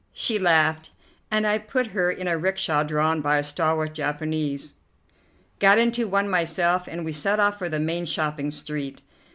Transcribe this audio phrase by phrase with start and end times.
[0.13, 0.89] She laughed,
[1.29, 4.73] and I put her in a 'rickshaw drawn by a stalwart Japanese,
[5.59, 9.03] got into one myself, and we set off for the main shopping street.